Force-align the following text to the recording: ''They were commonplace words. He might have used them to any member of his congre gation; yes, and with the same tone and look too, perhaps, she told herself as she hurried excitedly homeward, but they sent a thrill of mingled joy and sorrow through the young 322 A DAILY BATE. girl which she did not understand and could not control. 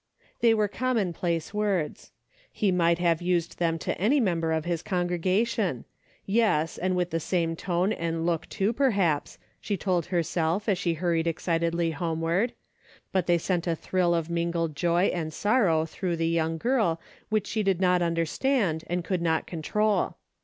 ''They 0.41 0.55
were 0.55 0.67
commonplace 0.67 1.53
words. 1.53 2.11
He 2.51 2.71
might 2.71 2.97
have 2.97 3.21
used 3.21 3.59
them 3.59 3.77
to 3.77 3.95
any 4.01 4.19
member 4.19 4.51
of 4.51 4.65
his 4.65 4.81
congre 4.81 5.21
gation; 5.21 5.83
yes, 6.25 6.79
and 6.79 6.95
with 6.95 7.11
the 7.11 7.19
same 7.19 7.55
tone 7.55 7.93
and 7.93 8.25
look 8.25 8.49
too, 8.49 8.73
perhaps, 8.73 9.37
she 9.59 9.77
told 9.77 10.07
herself 10.07 10.67
as 10.67 10.79
she 10.79 10.95
hurried 10.95 11.27
excitedly 11.27 11.91
homeward, 11.91 12.53
but 13.11 13.27
they 13.27 13.37
sent 13.37 13.67
a 13.67 13.75
thrill 13.75 14.15
of 14.15 14.27
mingled 14.27 14.75
joy 14.75 15.03
and 15.03 15.33
sorrow 15.35 15.85
through 15.85 16.15
the 16.15 16.27
young 16.27 16.57
322 16.57 16.67
A 16.67 16.73
DAILY 16.73 16.95
BATE. 16.95 17.29
girl 17.29 17.29
which 17.29 17.45
she 17.45 17.61
did 17.61 17.79
not 17.79 18.01
understand 18.01 18.83
and 18.87 19.03
could 19.05 19.21
not 19.21 19.45
control. 19.45 20.15